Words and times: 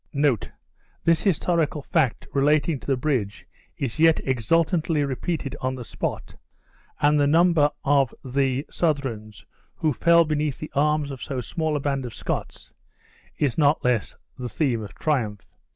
This 1.03 1.21
historical 1.21 1.83
fact 1.83 2.25
relating 2.33 2.79
to 2.79 2.87
the 2.87 2.97
bridge 2.97 3.47
is 3.77 3.99
yet 3.99 4.19
exultantly 4.25 5.03
repeated 5.05 5.55
on 5.61 5.75
the 5.75 5.85
spot, 5.85 6.35
and 6.99 7.19
the 7.19 7.27
number 7.27 7.69
of 7.83 8.11
the 8.25 8.65
Southrons 8.71 9.45
who 9.75 9.93
fell 9.93 10.25
beneath 10.25 10.57
the 10.57 10.71
arms 10.73 11.11
of 11.11 11.21
so 11.21 11.39
small 11.39 11.75
a 11.75 11.79
band 11.79 12.03
of 12.07 12.15
Scots, 12.15 12.73
is 13.37 13.59
not 13.59 13.83
less 13.85 14.15
the 14.39 14.49
theme 14.49 14.81
of 14.81 14.95
triumph. 14.95 15.45